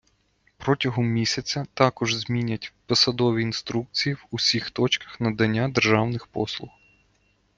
Протягом 0.57 1.05
місяця 1.07 1.65
також 1.73 2.13
змінять 2.15 2.73
посадові 2.85 3.41
інструкції 3.41 4.13
в 4.15 4.25
усіх 4.31 4.71
точках 4.71 5.19
надання 5.21 5.69
державних 5.69 6.27
послуг. 6.27 6.69